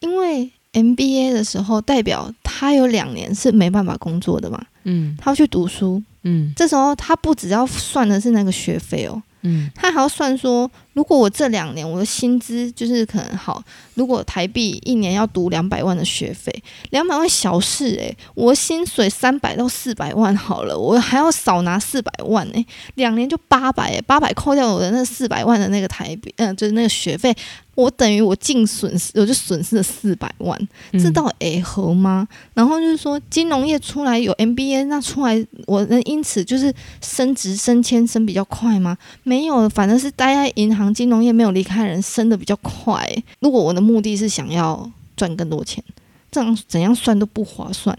[0.00, 4.64] 因为 MBA 的时候，代表他有两年是没办法工作的嘛。
[4.84, 13.62] 嗯，他要去读书，嗯，这时候他不只要算的是那个学费哦，嗯，他还要算说，如果我这两年我的薪资就是可能好，
[13.94, 16.50] 如果台币一年要读两百万的学费，
[16.90, 27.34] 两百万小事诶、我薪水三百到四百万好了，我还要少拿四百万诶、两年就八百诶，八百扣掉我的那四百万的那个台币，嗯、就是那个学费，
[27.74, 30.56] 我等于我净损失，我就损失了四百万，
[30.92, 32.26] 这嗯到底合吗？
[32.54, 38.96] 然后就是说，金融业出来有 MBA，那出来我能因此就是升职升迁升比较快吗？
[39.22, 43.08] 没有，反正是待在银行金融业没有离开人升的比较快。
[43.40, 45.82] 如果我的目的是想要赚更多钱，
[46.30, 47.96] 这样怎样算都不划算。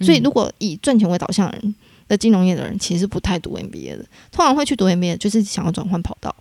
[0.00, 1.74] 所以，如果以赚钱为导向的人
[2.08, 6.34] 的金融业的人，其实不太读 MBA 的，通常会去读 MBA，就是想要转换跑道。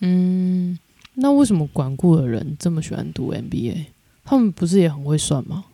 [0.00, 0.78] 嗯，
[1.14, 3.86] 那为什么管顾的人这么喜欢读 MBA？
[4.24, 5.64] 他们不是也很会算吗？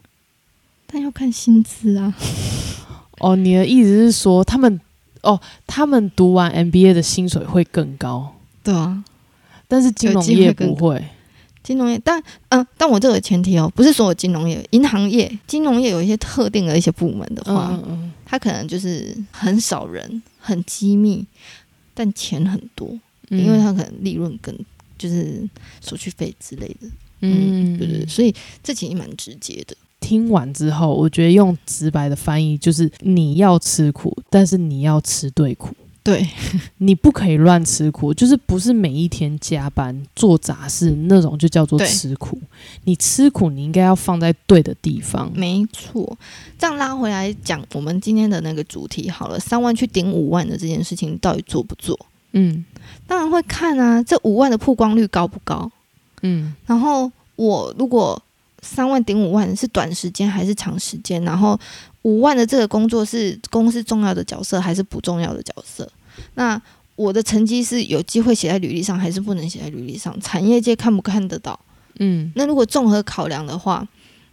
[0.86, 2.14] 但要看薪资啊，
[3.18, 4.80] 哦，你的意思是说他们
[5.22, 9.02] 哦，他们读完 MBA 的薪水会更高，对啊，
[9.72, 11.02] 但是金融业不会。
[11.62, 21.24] 金融业，但嗯、但我这个前提哦，不是所有金融业，银行业、金融业有一些特定的一些部门的话，嗯嗯它可能就是很少人、很机密，
[21.94, 22.90] 但钱很多，
[23.30, 24.54] 嗯，因为它可能利润更
[24.98, 25.48] 就是
[25.80, 26.88] 手续费之类的，
[27.20, 29.74] 嗯，对对对，所以这其实蛮直接的。
[30.00, 35.72] 听完之后，我觉得用直白的翻译就是你要吃苦，但是你要吃对苦。
[36.02, 36.28] 对，
[36.78, 42.40] 你不可以乱吃苦，就是不是每一天加班做杂事那种就叫做吃苦。
[42.84, 45.30] 你吃苦，你应该要放在对的地方。
[45.34, 46.18] 没错。
[46.58, 51.98] 这样拉回来讲，我们今天的那个主题好了，三万去顶五万的这件事情，到底做不做？
[52.32, 52.64] 嗯
[53.06, 55.70] 当然会看啊，这五万的曝光率高不高？
[56.22, 58.20] 嗯然后我如果
[58.60, 61.22] 三万顶五万是短时间还是长时间？
[61.24, 61.58] 然后
[62.02, 65.90] 五万的这个工作是公司重要的角色还是不重要的角色？
[66.34, 66.60] 那
[66.96, 70.18] 我的成绩是有机会写在履历上还是不能写在履历上？
[70.20, 71.58] 产业界看不看得到？
[71.98, 73.86] 嗯那如果综合考量的话，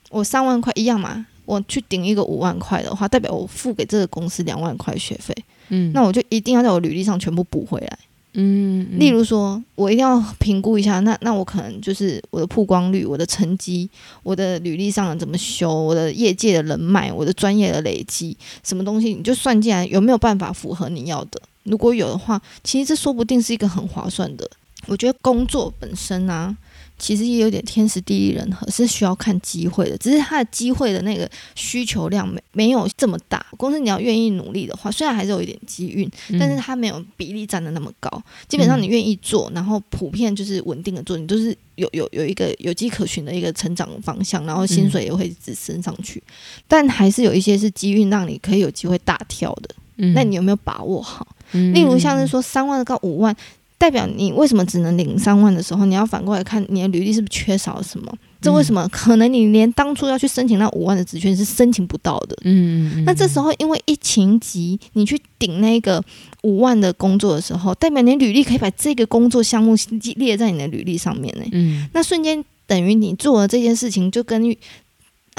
[0.09, 5.35] 我三万块一样嘛，我去顶一个五万块的话，代表我付给这个公司两万块学费，
[5.69, 7.99] 嗯，那我就一定要在我履历上全部补回来。
[8.33, 13.89] 嗯，例如说，我一定要评估一下，那那我可能就是我的曝光率、我的成绩、
[14.21, 21.41] 我的履历上怎么修、我的业界的人脉、我的专业的累积，什么东西你就算进来，有没有办法符合你要的？
[21.63, 24.49] 如果有的话，其实这说不定是一个很划算的。
[24.85, 26.55] 我觉得工作本身啊，
[26.99, 29.97] 其实也有点天时地利人和，是需要看机会的。
[29.97, 33.43] 只是它的机会的那个需求量没没有这么大。
[33.57, 36.09] 公司你要愿意努力的话，虽然还是有一点机运，
[36.39, 38.21] 但是它没有比例占的那么高。
[38.47, 46.21] 基本上你愿意做，然后普遍就是稳定的做，你都是有有有一个有迹可循的一个成长方向，然后薪水也会一直升上去。
[46.67, 51.27] 但还是有一些是机运让你可以有机会大跳的，嗯那你有没有把握好？
[51.51, 53.35] 嗯例如像是说三万到五万，
[53.79, 58.13] 代表你为什么只能领三万的时候，你要反过来看你的履历是不是缺少了什么？
[58.41, 62.37] 这为什么可能你连当初要去申请那五万的职权是申请不到的？
[62.43, 66.03] 嗯嗯，那这时候因为疫情急，你去顶那个
[66.43, 69.73] 五万的工作的时候，代表你履历可以把这个工作项目
[70.15, 71.43] 列在你的履历上面呢。
[71.53, 74.55] 嗯那瞬间等于你做了这件事情，就跟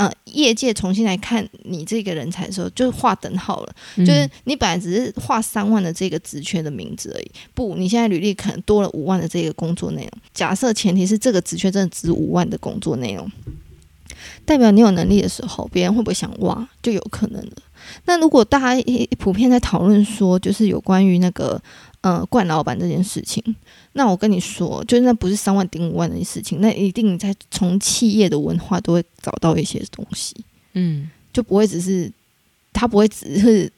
[0.01, 3.75] 呃业界重新来看你这个人才的时候，就划等号了。
[3.97, 10.11] 嗯就是你本来只是画三万的这个职缺的名字而已，不，你现在履历可能多了五万的这个工作内容。
[10.33, 13.31] 假设前提是这个职缺真的值五万的工作内容，
[14.45, 17.53] 代表你有能力的时候，别人会不会想挖，就有可能了。
[18.05, 18.85] 那如果大家
[19.19, 21.61] 普遍在讨论说，就是有关于那个
[22.03, 23.43] 呃冠老板这件事情，
[23.93, 30.35] 那我跟你说，就是那不是三万顶五万的事情，那一定你在从企业的文化都会找到一些东西。
[30.73, 32.11] 嗯就不会只是
[32.73, 33.71] 他不会只是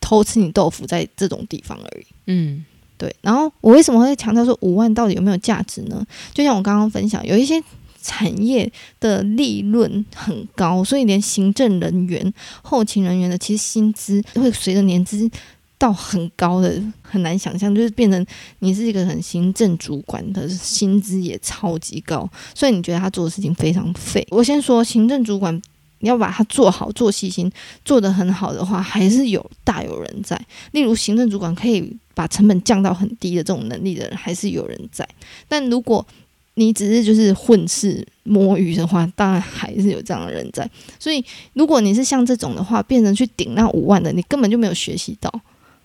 [0.00, 2.06] 偷吃你豆腐在这种地方而已。
[2.26, 2.64] 嗯
[2.96, 6.04] 对，然后我为什么会强调说五万到底有没有价值呢？
[6.34, 7.62] 就像我刚刚分享，有一些
[8.02, 15.30] 产业的利润很高，所以连行政人员、后勤人员的其实薪资会随着年资
[15.78, 18.26] 到很高的，很难想象，就是变成
[18.58, 24.26] 你是一个很行政主管的薪资也超级高，所以你觉得他做的事情非常废。
[24.30, 25.60] 我先说行政主管。
[26.00, 27.50] 你要把它做好、做细心、
[27.84, 30.40] 做得很好的话，还是有大有人在。
[30.70, 35.04] 例如，行政主管可以把成本降到很低的这种能力的人，还是有人在。
[35.48, 36.06] 但如果
[36.54, 40.70] 你只是就是混世摸鱼的话，当然还是有这样的人在。
[41.00, 41.24] 所以，
[41.54, 45.28] 如果你是像这种的话，变成去顶那五万的，你根本就没有学习到，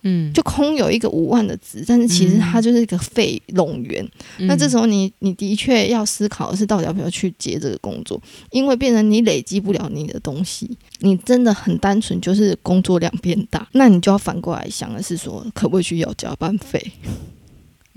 [0.04, 4.08] 嗯，就空有一个五万的值，但是其实它就是一个废冗员。
[4.40, 16.92] 那这时候你你的确要思考的是，到底要不要去接这个工作，因为变成你累积不了你的东西，你真的很单纯就是工作量变大，那你就要反过来想的是说，可不可以去要加班费？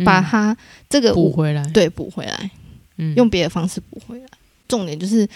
[0.04, 0.57] 把它
[0.90, 2.50] 这个补回来，对补回来，
[2.98, 4.26] 嗯，用别的方式补回来。
[4.68, 5.26] 重点就是，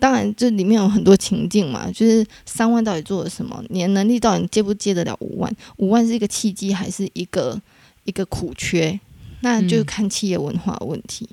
[0.00, 3.62] 当然这里面有很多情境嘛，就是三万到底做了什么？
[3.68, 5.54] 你的能力到底接不接得了五万？
[5.76, 7.60] 五万是一个契机还是一个
[8.04, 8.98] 一个苦缺？
[9.42, 11.28] 那就是看企业文化问题。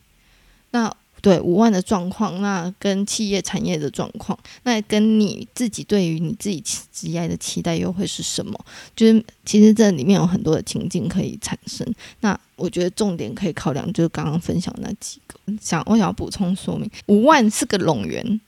[0.71, 6.63] 那对五万的状况，那跟企业产业的状况，那跟你自己对于你自己
[6.93, 8.57] 职业的期待又会是什么？
[8.95, 11.85] 就是其实这里面有很多的情境可以产生。
[12.21, 15.37] 那我觉得重点可以考量，就是刚刚分享那几个。
[15.59, 18.39] 想我想要补充说明，五万是个拢元，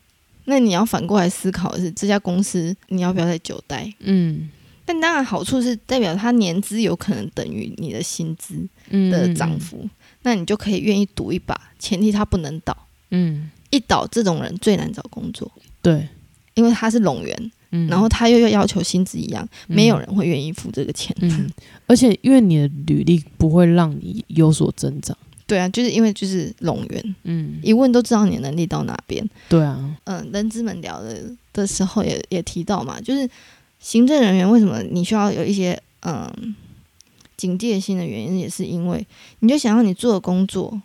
[0.50, 3.94] 那你要反过来思考的是，这家公司你要不要再久待？
[4.00, 4.50] 嗯。
[4.84, 8.68] 但当然好处是代表他年资有可能等于你的薪资
[9.12, 9.88] 的涨幅。
[10.24, 12.76] 那你就可以愿意赌一把，前提他不能倒。
[13.12, 15.50] 嗯，一倒这种人最难找工作。
[15.84, 16.10] 对，
[16.56, 21.16] 因为他是拢员，嗯，然后他又要要求薪资一样，没有人会愿意付这个钱。
[21.22, 21.48] 嗯，
[21.86, 25.16] 而且因为你的履历不会让你有所增长。
[25.50, 29.30] 对啊，就是因为就是龙源，嗯，一问都知道你的能力到哪边。
[29.50, 33.30] 对啊，嗯，人资们聊的的时候也也提到嘛，就是
[33.80, 36.56] 行政人员为什么你需要有一些嗯。
[37.40, 39.08] 警戒心的原因也是因为，
[39.40, 40.78] 你就想要你做的工作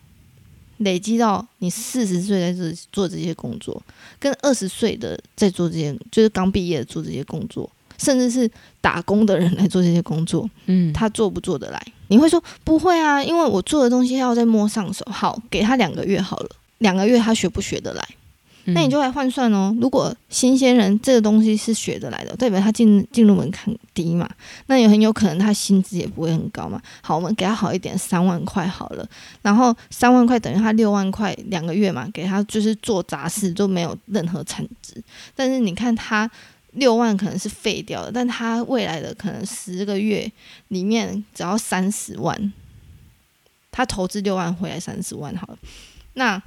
[0.77, 3.83] 累积到你四十岁在这做这些工作，
[4.21, 7.69] 跟二十岁的在做这些，就是刚毕业做这些工作，
[7.99, 11.83] 甚至是打工的人来做这些工作，嗯，他做不做得来？
[12.09, 15.05] 你会说不会啊，因为我做的东西要再摸上手。
[15.11, 18.07] 好，给他两个月好了，两个月他学不学得来？
[18.67, 19.77] 那你就来换算哦。
[19.79, 24.27] 如果新鲜人这个东西是学得来的，代表他进进入门槛低嘛，
[24.69, 26.81] 那也很有可能他薪资也不会很高嘛。
[27.03, 29.07] 好，我们给他好一点，三万块好了。
[29.43, 34.95] 然后三万块等于他六万块两个月嘛，给他就是做杂事都没有任何产值。
[35.35, 36.31] 但是你看他
[36.75, 40.31] 六万可能是废掉的，但他未来的可能十个月
[40.69, 42.53] 里面只要三十万，
[43.71, 45.59] 他投资六万回来三十万好了。
[46.15, 46.41] 那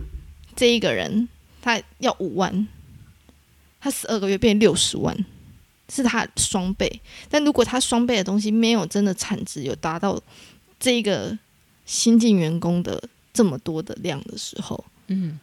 [0.55, 1.27] 这一个人。
[1.59, 2.67] 他要五万，
[3.81, 5.13] 他十二个月变六十万，
[5.89, 7.01] 是他双倍。
[7.29, 10.17] 但如果他双倍的东西没有真的产值有达到
[10.79, 11.37] 这个
[11.85, 13.03] 新进员工的
[13.33, 15.37] 这么多的量的时候，嗯，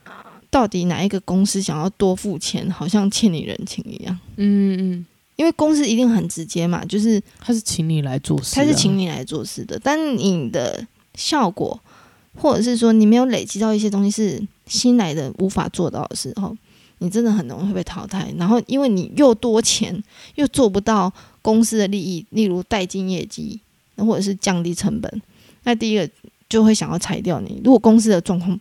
[0.54, 4.16] 到底哪一个公司想要多付钱，好像欠你人情一样？
[4.36, 10.86] 嗯嗯，因为公司一定很直接嘛，就是他是请你来做事，他是请你来做事的，但你的
[11.16, 11.80] 效果。
[12.36, 16.56] 或者是说你没有累积到一些东西是新来的无法做到的时候，
[16.98, 18.32] 你真的很容易会被淘汰。
[18.38, 20.00] 然后因为你又多钱
[20.36, 23.60] 又做不到公司的利益，例如带进业绩，
[23.96, 25.22] 或者是降低成本，
[25.64, 26.08] 那第一个
[26.48, 27.60] 就会想要裁掉你。
[27.64, 28.58] 如果公司的状况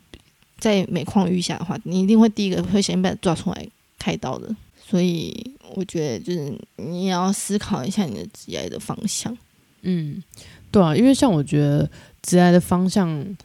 [0.64, 3.68] 在每况愈下的话，你一定会第一个会先被抓出来
[4.00, 4.56] 开刀的。
[4.82, 5.36] 所以
[5.76, 9.38] 我觉得就是你也要思考一下你的职业的方向。
[9.82, 10.24] 嗯，
[10.72, 11.90] 对啊，因为像我觉得
[12.22, 13.36] 职业的方向。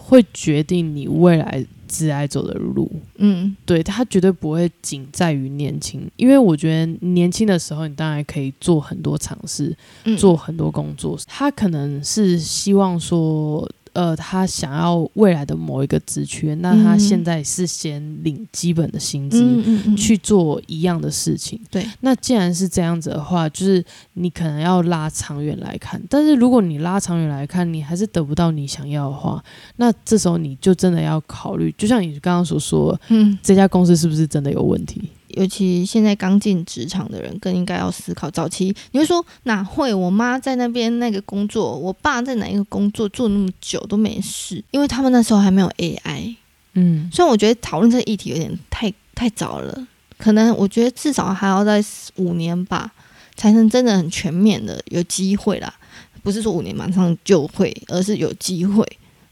[0.00, 9.76] 会决定你未来职业走的路，嗯，对他绝对不会仅在于年轻，因为我觉得年轻的时候你当然可以做很多尝试，
[10.16, 13.68] 做很多工作，他可能是希望说。
[13.98, 21.60] 呃，他想要未来的某一个职缺，那他现在是先领基本的薪资去做一样的事情。
[21.68, 26.00] 对，那既然是这样子的话，就是你可能要拉长远来看。
[26.08, 29.42] 但是如果你拉长远来看，你还是得不到你想要的话，
[29.78, 35.10] 那这时候你就真的要考虑，就像你刚刚所说，嗯，这家公司是不是真的有问题？
[35.38, 38.28] 尤其现在刚进职场的人，更应该要思考。
[38.28, 39.94] 早期你会说哪会？
[39.94, 46.34] 我妈在那边那个工作，我爸在哪一个工作做那么久都没事，因为他们那时候还没有 AI。
[46.72, 49.86] 嗯，虽然我觉得讨论这个议题有点太太早了，
[50.18, 51.80] 可能我觉得至少还要在
[52.16, 52.92] 五年吧，
[53.36, 55.72] 才能真的很全面的有机会啦。
[56.20, 58.84] 不是说五年马上就会，而是有机会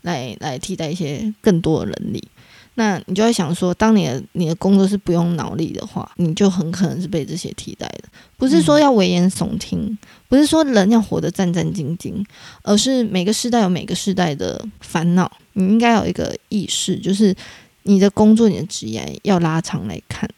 [0.03, 2.23] 来来替代一些更多的能力。
[2.79, 8.05] 那你就会想说，当你的你的工作是不用脑力的话，你就很可能是被这些替代的。
[8.37, 9.97] 不是说要危言耸听，
[10.29, 12.23] 不是说人要活得战战兢兢，
[12.63, 15.31] 而是每个时代有每个时代的烦恼。
[15.55, 17.35] 你应该有一个意识，就是
[17.85, 20.29] 你的工作、你的职业要拉长来看。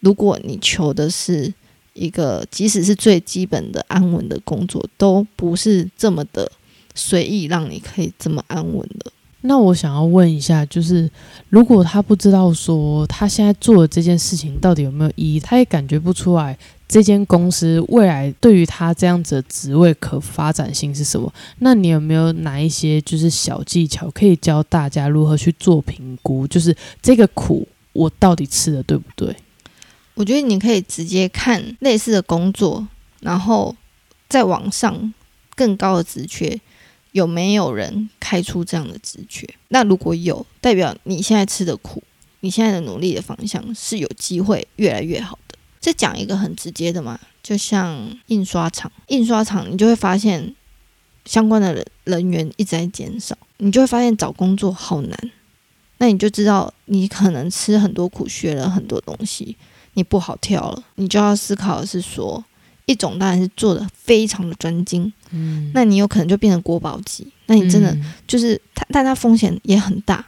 [0.00, 1.52] 如果你求的是
[1.92, 6.50] 一个，即使是最基本的安稳的工作，都不是这么的
[6.94, 9.12] 随意，让你可以这么安稳的。
[9.42, 11.08] 那我想要问一下，就是
[11.48, 16.58] 如果他不知道说他现在做的这件事情到底有没有意义，他也感觉不出来
[16.88, 21.32] 这间公司未来对于他这样子的职位可发展性是什么？
[21.60, 26.46] 那你有没有哪一些就是小技巧可以教大家如何去做评估？
[26.48, 29.34] 就是这个苦我到底吃的对不对？
[30.14, 32.88] 我觉得你可以直接看类似的工作，
[33.20, 33.76] 然后
[34.28, 35.14] 在网上
[35.54, 36.58] 更高的职缺。
[37.12, 39.48] 有没有人开出这样的直觉？
[39.68, 42.02] 那如果有，代表你现在吃的苦，
[42.40, 45.56] 你现在的努力的方向是有机会越来越好的。
[45.80, 50.54] 再讲一个很直接的嘛，就像印刷厂，印刷厂你就会发现
[51.24, 55.30] 相关的人人员一直在减少，你就会发现找工作好难。
[55.98, 59.56] 那你就知道你可能吃很多苦，学了很多东西，
[59.94, 60.84] 你不好跳了。
[60.94, 62.44] 你就要思考的是说，
[62.88, 67.26] 一种当然是做的非常的专精，嗯，那你有可能就变成国宝级。
[67.44, 67.94] 那你真的
[68.26, 70.24] 就是它，但它风险也很大，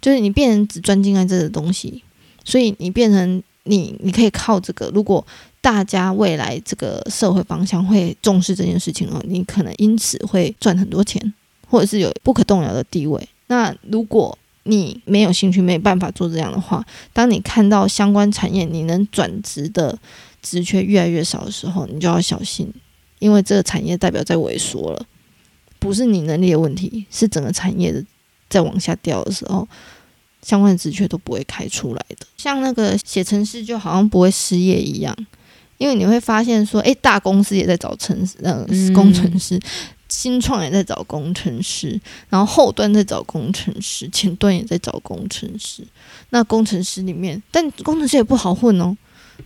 [0.00, 2.02] 就是你变成只专精在这个东西，
[2.44, 4.90] 所以你变成你，你可以靠这个。
[4.94, 5.24] 如果
[5.60, 11.34] 大家未来这个社会方向会重视这件事情哦，你可能因此会赚很多钱，
[11.68, 13.28] 或者是有不可动摇的地位。
[13.48, 19.98] 那如果你没有兴趣，没办法做这样的话，当你看到相关产业你能转职的
[20.42, 22.72] 职缺越来越少的时候，你就要小心，
[23.18, 25.06] 因为这个产业代表在萎缩了，
[25.78, 28.04] 不是你能力的问题，是整个产业的
[28.48, 29.66] 在往下掉的时候，
[30.42, 32.26] 相关的职缺都不会开出来的。
[32.36, 35.16] 像那个写程式就好像不会失业一样，
[35.78, 39.60] 因为你会发现说，诶，大公司也在找程呃工程师。
[40.10, 45.86] 新创也在找工程师，然后后端在找工程师，前端也在找工程师。
[46.30, 48.96] 那工程师里面，但工程师也不好混哦，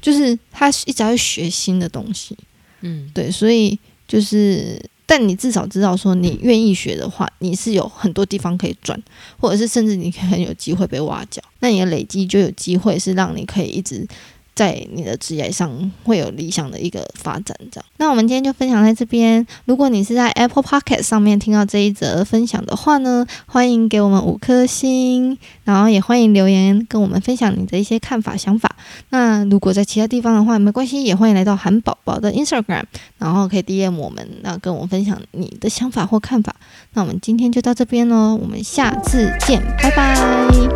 [0.01, 2.36] 就是他一直要学新的东西。
[2.80, 3.78] 嗯，对，所以
[4.09, 9.01] 就是，但你至少知道说，你愿意学的话，你是有很多地方可以转，
[9.38, 11.43] 或者是甚至你很有机会被挖角。
[11.61, 14.07] 那你的累积就有机会是让你可以一直。
[14.55, 17.84] 在你的职业上会有理想的一个发展，这样。
[17.96, 19.46] 那我们今天就分享在这边。
[19.64, 28.74] 如果你是在 Apple Pocket 上面听到这一则分享的话呢，欢迎给我们五颗星，然后也欢迎留言跟我们分享你的一些看法、想法。
[29.11, 32.84] 那如果在其他地方的话，没关系，也欢迎来到韩宝宝的 Instagram，
[33.18, 36.55] 然后可以 DM 我们，那跟我们分享你的想法或看法。
[36.94, 40.14] 那我们今天就到这边喽，我们下次见，拜拜，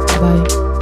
[0.06, 0.75] 拜拜。